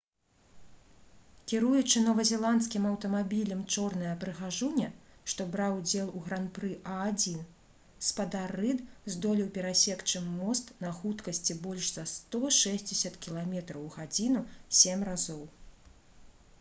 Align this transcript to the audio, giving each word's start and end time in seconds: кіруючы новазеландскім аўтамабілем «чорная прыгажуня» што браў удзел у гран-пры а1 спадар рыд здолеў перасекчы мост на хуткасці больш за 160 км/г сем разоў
кіруючы 1.51 1.99
новазеландскім 2.05 2.85
аўтамабілем 2.91 3.59
«чорная 3.75 4.13
прыгажуня» 4.23 4.87
што 5.33 5.45
браў 5.55 5.75
удзел 5.81 6.09
у 6.19 6.23
гран-пры 6.29 6.71
а1 6.95 7.43
спадар 8.09 8.55
рыд 8.63 8.81
здолеў 9.17 9.53
перасекчы 9.59 10.25
мост 10.33 10.73
на 10.87 10.95
хуткасці 11.03 11.59
больш 11.69 11.93
за 11.99 12.07
160 12.15 13.23
км/г 13.29 14.11
сем 14.81 15.07
разоў 15.13 15.45